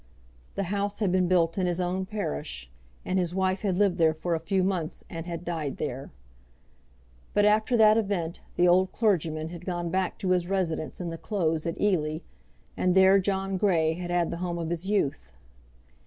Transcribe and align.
The 0.55 0.63
house 0.63 0.97
had 0.97 1.11
been 1.11 1.27
built 1.27 1.59
in 1.59 1.67
his 1.67 1.79
own 1.79 2.07
parish, 2.07 2.71
and 3.05 3.19
his 3.19 3.35
wife 3.35 3.61
had 3.61 3.77
lived 3.77 3.99
there 3.99 4.15
for 4.15 4.33
a 4.33 4.39
few 4.39 4.63
months 4.63 5.03
and 5.11 5.27
had 5.27 5.45
died 5.45 5.77
there. 5.77 6.09
But 7.35 7.45
after 7.45 7.77
that 7.77 7.99
event 7.99 8.41
the 8.55 8.67
old 8.67 8.91
clergyman 8.91 9.49
had 9.49 9.63
gone 9.63 9.91
back 9.91 10.17
to 10.17 10.31
his 10.31 10.47
residence 10.49 10.99
in 10.99 11.09
the 11.09 11.19
Close 11.19 11.67
at 11.67 11.79
Ely, 11.79 12.17
and 12.75 12.95
there 12.95 13.19
John 13.19 13.57
Grey 13.57 13.93
had 13.93 14.09
had 14.09 14.31
the 14.31 14.37
home 14.37 14.57
of 14.57 14.71
his 14.71 14.89
youth. 14.89 15.31